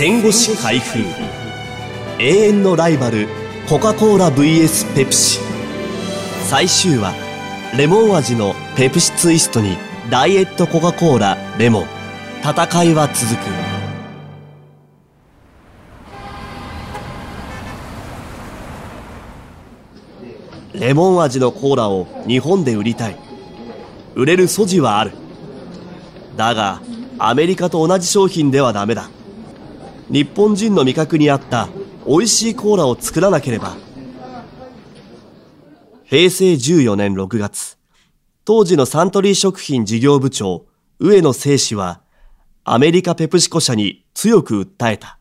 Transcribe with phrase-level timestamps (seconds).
[0.00, 1.00] 戦後史開封。
[2.18, 3.28] 永遠のライバル
[3.68, 5.40] コカ・コーラ VS ペプシ。
[6.48, 7.12] 最終話
[7.76, 9.76] レモン味のペプシツイストに
[10.10, 11.84] ダイエットコカ・コーラレモン。
[12.42, 13.26] 戦いは続
[20.72, 20.78] く。
[20.78, 23.18] レモン味のコーラを日本で売りたい。
[24.14, 25.12] 売れる素地はある。
[26.38, 26.80] だが
[27.18, 29.10] アメリカと同じ商品ではダメだ。
[30.10, 31.68] 日本人の味覚に合った
[32.06, 33.76] 美味しいコーラを作らなければ
[36.04, 37.78] 平成14年6月
[38.44, 40.66] 当時のサントリー食品事業部長
[40.98, 42.02] 上野聖氏は
[42.64, 45.18] アメリカペプシコ社に強く訴えた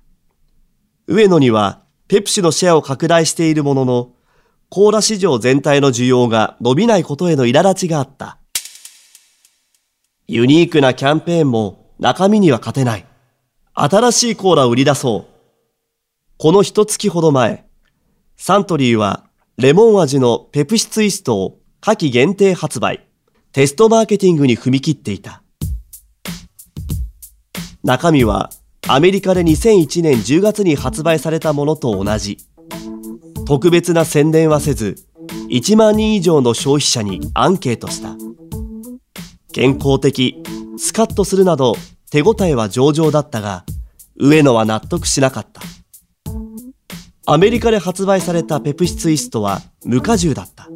[1.08, 4.14] 上野にはペプシのシェアを拡大しているものの
[4.70, 8.38] コーラ市場全体の需要が伸びないことへの苛立ちがあった。
[10.28, 13.09] ユニークなキャンペーンも中身には勝てない。
[13.82, 15.26] 新しいコーラを売り出そう。
[16.38, 17.66] この一月ほど前、
[18.36, 19.24] サントリーは
[19.56, 23.08] レモン味のペプシツイストを夏季限定発売、
[23.54, 25.44] テストマーケティングに踏み切っていた。
[27.82, 28.50] 中身は
[28.86, 32.38] アメリカで2001年10月に発売されたものと同じ。
[33.48, 34.98] 特別な宣伝はせず、
[35.48, 38.18] 1万人以上の消費者にアンケートした。
[39.54, 40.44] 健康的、
[40.78, 41.76] スカッとするなど
[42.12, 43.66] 手応えは上々だったが、
[44.16, 45.62] 上野は納得しなかった。
[47.26, 50.68] アメリカで発売されたペプシツイストは無果汁だった。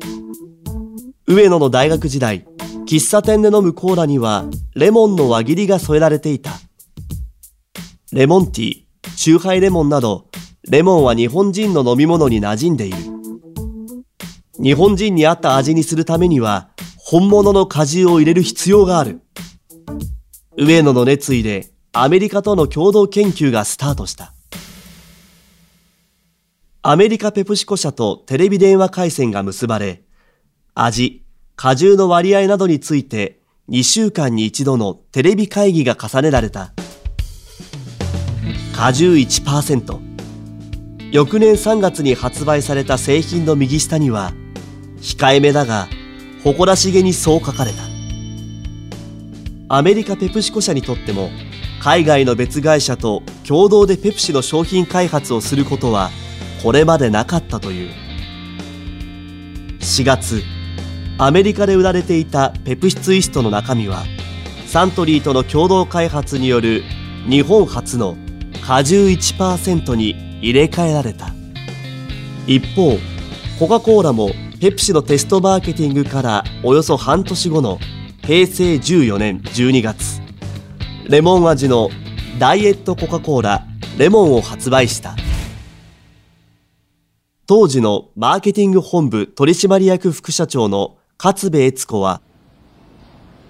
[1.28, 2.46] 上野の大学時代、
[2.88, 6.52] 喫茶店で飲むコーラにはレモンの輪切りが添えられていた。
[8.12, 8.84] レモンティー、
[9.16, 10.28] チューハイレモンなど
[10.70, 12.98] レモンは日本人の飲み物に馴染んでいる。
[14.62, 19.22] 日本人に合った味にするためには、本物の果汁を入れる必要がある。
[20.56, 24.34] 上野の熱意でアメリカとの共同研究がスタートした。
[26.84, 30.04] アメリカペプシコ社とテレビ電話回線が結ばれ、
[30.76, 31.24] 味、
[31.56, 36.74] 果汁の割合などについて2週間に一度のテレビ会議が重ねられた。
[38.76, 40.00] 果汁1%、
[41.12, 44.34] 翌年3月に発売された製品の右下には、
[44.98, 45.88] 控えめだが、
[46.44, 47.93] 誇らしげにそう書かれた。
[49.70, 51.30] アメリカペプシコ社にとっても、
[51.82, 56.10] 海外の別会社と共同でペプシの商品開発をすることは、
[56.62, 57.92] これまでなかったという。
[59.80, 60.44] 4月、
[61.18, 64.04] アメリカで売られていたペプシツイストの中身は、
[64.68, 66.84] サントリーとの共同開発による
[67.30, 68.18] 日本初の
[68.66, 71.28] 果汁1%に入れ替えられた
[72.48, 72.98] 一方
[73.60, 77.78] コカ・コーラもペプシのテストマーケティングからおよそ半年後の
[78.26, 80.22] 平成14年12月
[81.10, 81.90] レモン味の
[82.40, 83.66] ダイエットコカ・コーラ
[83.98, 85.16] レモンを発売した
[87.46, 92.22] 当時のマーケティング本部取締役副社長の勝部悦子は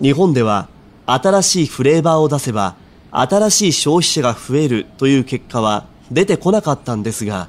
[0.02, 0.70] 日本では
[1.06, 2.76] 新しいフレーバーを出せば
[3.16, 7.48] 新しい消費者が増えるという結果は出てこなかったんですが、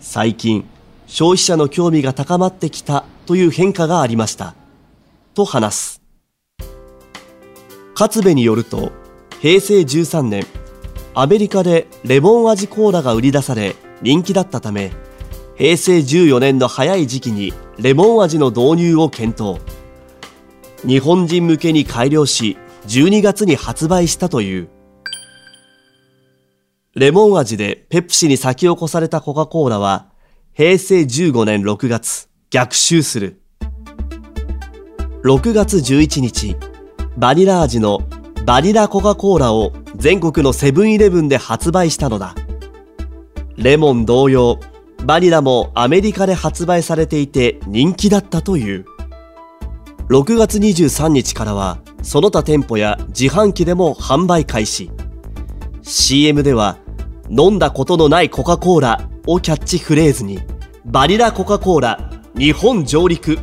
[0.00, 0.64] 最近、
[1.06, 4.56] 消費者の興味が高まってきたという変化がありました。
[5.34, 5.99] と話す。
[8.00, 8.92] 勝部によると、
[9.42, 10.46] 平成13年、
[11.12, 14.90] アメリカでレモン味コーラが売り出され人気だったため、
[15.54, 19.60] 平成14年の早い時期にレモン味の導入を検討。
[20.82, 22.56] 日本人向けに改良し、
[22.86, 24.70] 12月に発売したという。
[26.94, 30.08] レモン味でペプシに先を越されたコカ・コーラは、
[30.54, 33.42] 平成15年6月、逆襲する。
[35.22, 36.56] 6月11日、
[37.20, 38.00] バニラ味の
[38.46, 42.34] バニラコカ・コーラを全国のセブンイレブンで発売したのだ。
[43.58, 44.58] レモン同様、
[45.04, 48.86] バニラもアメリカで発売されていて人気だったという。
[50.08, 54.90] 6月23日からは、その他店舗や自販機でも販売開始。
[55.82, 56.78] CM では
[57.28, 60.40] 飲んだことのないコカ・コーラをキャッチフレーズに
[60.86, 63.38] バニラコカ・コーラ日本上陸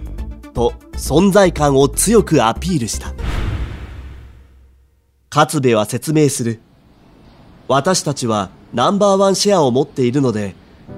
[0.56, 3.14] と存在感を強くアピールした
[5.34, 6.60] 勝部は説明する
[7.68, 10.56] 私たちはナンバーワンシェアを持っているので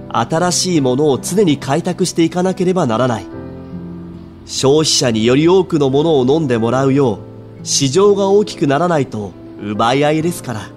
[0.10, 3.26] 新しいものを常に開拓していかなければならない
[4.46, 7.20] 消費者により多くのものを飲んでもらうよう
[7.64, 9.32] 市場が大きくならないと
[9.62, 10.70] 奪い合いですから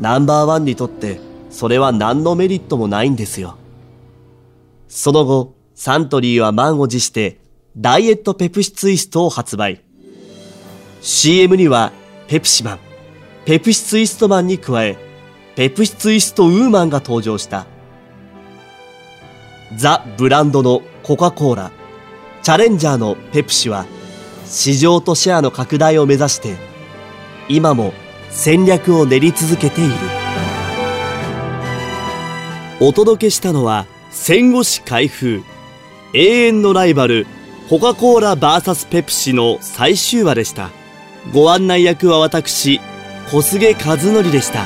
[0.00, 3.56] ナンバーワンにとってそれは何のメリットもないんですよ。
[4.88, 7.40] その後、サントリーは満を持して
[7.76, 9.82] ダイエットペプシツイストを発売。
[11.00, 11.92] CM には
[12.28, 12.78] ペプシマン、
[13.46, 14.96] ペプシツイストマンに加え、
[15.56, 17.66] ペプシツイストウーマンが登場した
[19.76, 21.72] ザ・ブランドのコカ・コーラ
[22.42, 23.86] チャレンジャーのペプシは
[24.44, 26.56] 市場とシェアの拡大を目指して
[27.48, 27.92] 今も
[28.30, 29.94] 戦略を練り続けている。
[32.80, 35.42] お届けしたのは戦後史開封
[36.14, 37.26] 永遠のライバル
[37.68, 40.77] コカ・コーラ VS ペプシの最終話でした。
[41.32, 42.80] ご案内役は私
[43.30, 44.64] 小菅和則でした。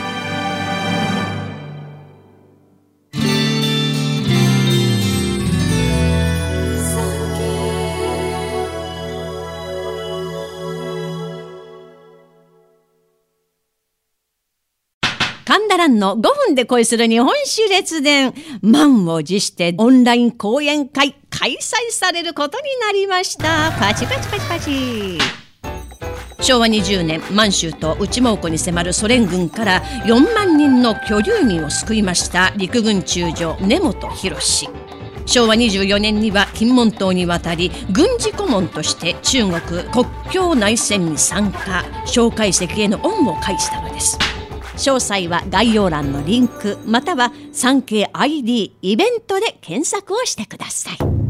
[15.44, 18.32] 神田蘭の5分で恋する日本史列伝。
[18.62, 23.72] 満を持してオンライン講演会開催されることになりました。
[23.78, 25.41] パチパチパチパチ。
[26.42, 34.40] 昭和20年満州と内蒙古に迫るソ連軍から4万人の居留民を救いました陸軍中将根本博
[35.24, 41.84] 昭和24年には金門島に渡り軍事顧問として中国国境内戦に参加。
[42.06, 44.18] 蒋介石への恩を返したのです。
[44.76, 46.78] 詳細は概要欄のリンク。
[46.84, 51.21] または 3KID イベントで検索をしてください。